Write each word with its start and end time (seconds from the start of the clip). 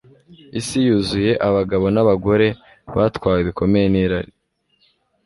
Isi 0.59 0.77
yuzuye 0.87 1.31
abagabo 1.47 1.85
nabagore 1.95 2.47
batwawe 2.95 3.39
bikomeye 3.47 3.85
nirari 3.89 4.31